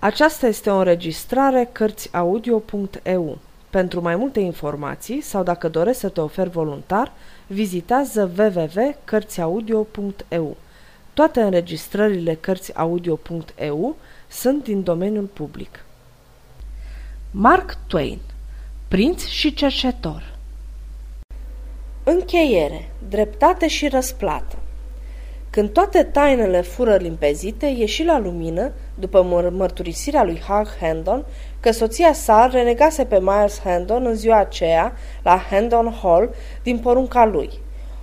[0.00, 3.38] Aceasta este o înregistrare Cărțiaudio.eu.
[3.70, 7.12] Pentru mai multe informații sau dacă dorești să te oferi voluntar,
[7.46, 10.56] vizitează www.cărțiaudio.eu.
[11.14, 13.96] Toate înregistrările Cărțiaudio.eu
[14.28, 15.84] sunt din domeniul public.
[17.30, 18.18] Mark Twain
[18.88, 20.36] Prinț și cercetor
[22.04, 24.57] Încheiere, dreptate și răsplată
[25.58, 31.24] când toate tainele fură limpezite, ieși la lumină, după măr- mărturisirea lui Hugh Hendon,
[31.60, 37.24] că soția sa renegase pe Miles Hendon în ziua aceea, la Hendon Hall, din porunca
[37.24, 37.50] lui.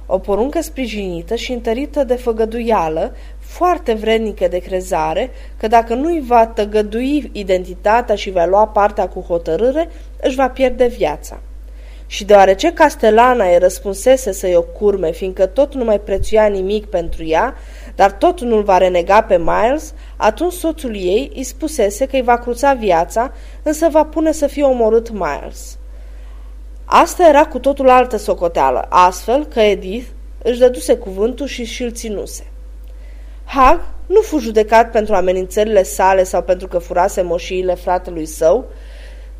[0.06, 6.48] O poruncă sprijinită și întărită de făgăduială, foarte vrednică de crezare, că dacă nu-i va
[6.48, 9.90] tăgădui identitatea și va lua partea cu hotărâre,
[10.22, 11.40] își va pierde viața.
[12.08, 17.26] Și deoarece Castelana îi răspunsese să-i o curme, fiindcă tot nu mai prețuia nimic pentru
[17.26, 17.56] ea,
[17.96, 22.38] dar tot nu-l va renega pe Miles, atunci soțul ei îi spusese că îi va
[22.38, 25.78] cruța viața, însă va pune să fie omorât Miles.
[26.86, 30.08] Asta era cu totul altă socoteală, astfel că Edith
[30.44, 32.48] își dăduse cuvântul și și-l ținuse.
[33.46, 38.66] Hag nu fu judecat pentru amenințările sale sau pentru că furase moșiile fratelui său,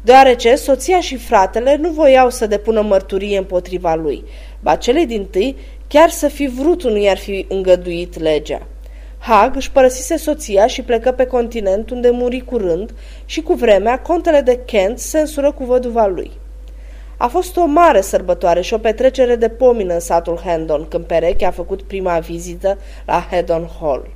[0.06, 4.24] deoarece soția și fratele nu voiau să depună mărturie împotriva lui,
[4.60, 5.56] ba cele din tâi
[5.88, 8.62] chiar să fi vrut nu i-ar fi îngăduit legea.
[9.18, 12.94] Hag își părăsise soția și plecă pe continent unde muri curând
[13.26, 16.32] și cu vremea contele de Kent se însură cu văduva lui.
[17.18, 21.46] A fost o mare sărbătoare și o petrecere de pomină în satul Hendon când pereche
[21.46, 24.10] a făcut prima vizită la Hedon Hall.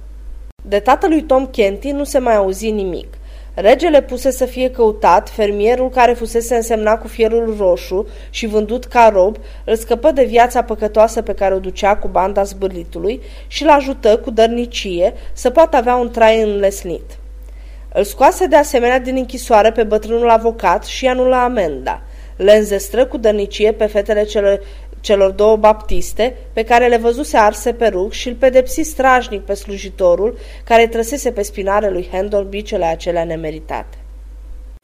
[0.63, 3.18] De tatălui Tom Kenty nu se mai auzi nimic.
[3.61, 9.09] Regele puse să fie căutat, fermierul care fusese însemnat cu fierul roșu și vândut ca
[9.13, 13.69] rob, îl scăpă de viața păcătoasă pe care o ducea cu banda zbârlitului și îl
[13.69, 17.17] ajută cu dărnicie să poată avea un trai înlesnit.
[17.93, 22.01] Îl scoase de asemenea din închisoare pe bătrânul avocat și anula amenda.
[22.35, 24.59] Le înzestră cu dărnicie pe fetele celor
[25.01, 29.53] celor două baptiste, pe care le văzuse arse pe rug și îl pedepsi strajnic pe
[29.53, 33.97] slujitorul care trăsese pe spinare lui Handel bicele acelea nemeritate.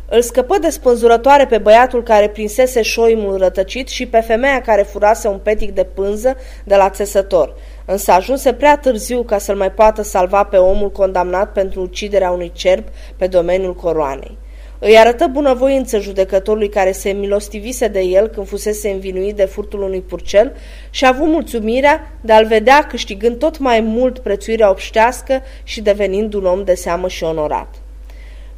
[0.09, 5.27] Îl scăpă de spânzurătoare pe băiatul care prinsese șoimul rătăcit și pe femeia care furase
[5.27, 7.55] un petic de pânză de la țesător,
[7.85, 12.51] însă ajunse prea târziu ca să-l mai poată salva pe omul condamnat pentru uciderea unui
[12.55, 12.83] cerb
[13.17, 14.37] pe domeniul coroanei.
[14.79, 20.01] Îi arătă bunăvoință judecătorului care se milostivise de el când fusese învinuit de furtul unui
[20.01, 20.55] purcel
[20.89, 26.33] și a avut mulțumirea de a-l vedea câștigând tot mai mult prețuirea obștească și devenind
[26.33, 27.75] un om de seamă și onorat.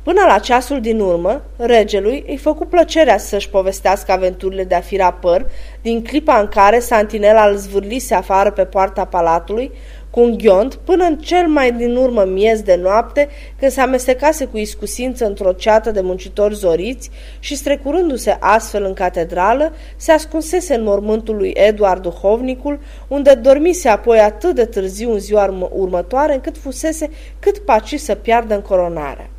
[0.03, 4.97] Până la ceasul din urmă, regelui îi făcu plăcerea să-și povestească aventurile de a fi
[4.97, 5.45] rapăr
[5.81, 9.71] din clipa în care Santinela îl zvârlise afară pe poarta palatului
[10.17, 13.27] cu un ghiont până în cel mai din urmă miez de noapte,
[13.59, 19.73] când se amestecase cu iscusință într-o ceată de muncitori zoriți și strecurându-se astfel în catedrală,
[19.95, 25.69] se ascunsese în mormântul lui Eduard Duhovnicul, unde dormise apoi atât de târziu în ziua
[25.71, 29.29] următoare, încât fusese cât paci să piardă în coronarea.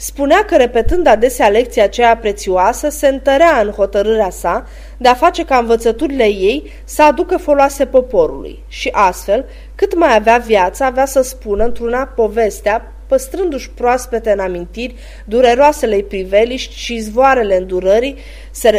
[0.00, 4.66] Spunea că, repetând adesea lecția aceea prețioasă, se întărea în hotărârea sa
[4.96, 9.44] de a face ca învățăturile ei să aducă foloase poporului și astfel,
[9.74, 14.94] cât mai avea viață, avea să spună într-una povestea, păstrându-și proaspete în amintiri
[15.24, 18.16] dureroasele priveliști și izvoarele îndurării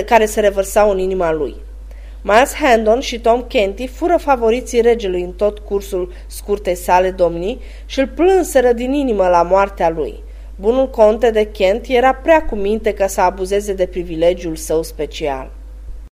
[0.06, 1.56] care se revărsau în inima lui.
[2.22, 8.00] Miles Handon și Tom Kenty fură favoriții regelui în tot cursul scurtei sale domnii și
[8.00, 10.24] îl plânseră din inimă la moartea lui–
[10.62, 15.52] Bunul conte de Kent era prea cu minte ca să abuzeze de privilegiul său special.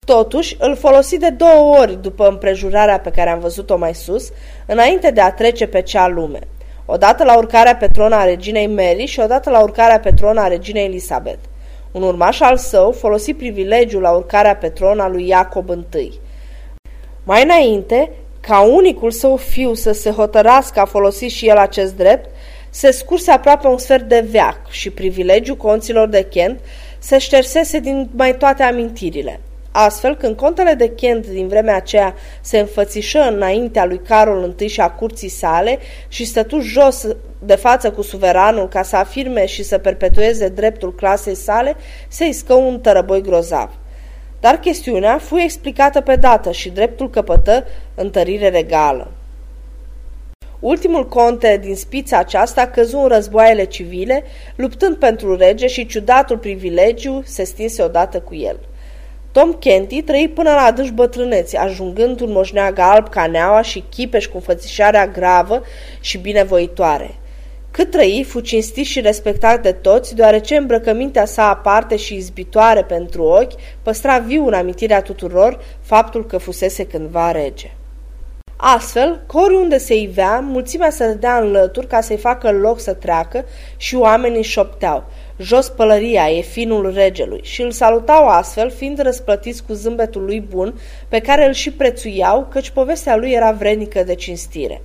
[0.05, 4.31] Totuși, îl folosi de două ori după împrejurarea pe care am văzut-o mai sus,
[4.65, 6.39] înainte de a trece pe cea lume.
[6.85, 10.47] Odată la urcarea pe tron a reginei Mary și odată la urcarea pe tron a
[10.47, 11.43] reginei Elisabeth.
[11.91, 16.13] Un urmaș al său folosi privilegiul la urcarea pe tron a lui Iacob I.
[17.23, 22.29] Mai înainte, ca unicul său fiu să se hotărască a folosi și el acest drept,
[22.75, 26.59] se scurse aproape un sfert de veac și privilegiul conților de Kent
[26.99, 29.39] se ștersese din mai toate amintirile.
[29.71, 34.81] Astfel, când contele de Kent din vremea aceea se înfățișă înaintea lui Carol I și
[34.81, 37.07] a curții sale și stătu jos
[37.39, 41.75] de față cu suveranul ca să afirme și să perpetueze dreptul clasei sale,
[42.07, 43.69] se iscă un tărăboi grozav.
[44.39, 47.65] Dar chestiunea fu explicată pe dată și dreptul căpătă
[47.95, 49.11] întărire regală.
[50.63, 54.23] Ultimul conte din spița aceasta căzu în războaiele civile,
[54.55, 58.59] luptând pentru rege și ciudatul privilegiu se stinse odată cu el.
[59.31, 64.25] Tom Kenty trăi până la adânci bătrâneți, ajungând un moșneag alb ca neaua și chipeș
[64.25, 65.61] cu înfățișarea gravă
[65.99, 67.15] și binevoitoare.
[67.71, 73.23] Cât trăi, fu cinstit și respectat de toți, deoarece îmbrăcămintea sa aparte și izbitoare pentru
[73.23, 77.71] ochi păstra viu în amintirea tuturor faptul că fusese cândva rege.
[78.55, 82.93] Astfel, că oriunde se ivea, mulțimea se dădea în lături ca să-i facă loc să
[82.93, 83.45] treacă
[83.77, 85.03] și oamenii șopteau,
[85.37, 90.79] jos pălăria, e finul regelui, și îl salutau astfel, fiind răsplătiți cu zâmbetul lui bun,
[91.07, 94.81] pe care îl și prețuiau, căci povestea lui era vrednică de cinstire.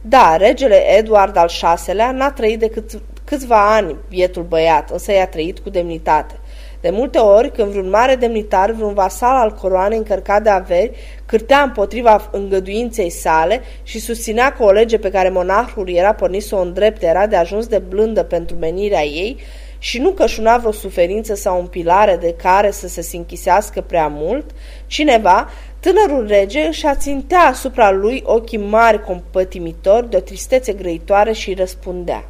[0.00, 1.50] Da, regele Eduard al
[1.86, 6.37] VI-lea n-a trăit decât câțiva ani, bietul băiat, însă i-a trăit cu demnitate.
[6.80, 10.90] De multe ori, când vreun mare demnitar, vreun vasal al coroanei încărcat de averi,
[11.26, 16.54] cârtea împotriva îngăduinței sale și susținea că o lege pe care monarhul era pornit să
[16.54, 19.36] o îndrepte era de ajuns de blândă pentru menirea ei
[19.78, 24.44] și nu cășuna vreo suferință sau pilare de care să se sinchisească prea mult,
[24.86, 31.54] cineva, tânărul rege, își ațintea asupra lui ochii mari compătimitori de o tristețe grăitoare și
[31.54, 32.24] răspundea.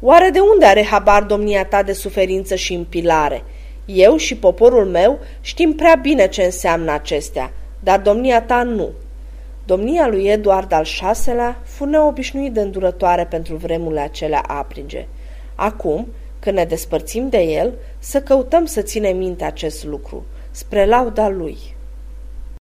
[0.00, 3.42] Oare de unde are habar domnia ta de suferință și împilare?"
[3.94, 8.88] Eu și poporul meu știm prea bine ce înseamnă acestea, dar domnia ta nu.
[9.64, 10.86] Domnia lui Eduard al
[11.24, 15.06] VI-lea fu neobișnuit de îndurătoare pentru vremurile acelea aprige.
[15.54, 16.06] Acum,
[16.38, 21.58] când ne despărțim de el, să căutăm să ținem minte acest lucru, spre lauda lui.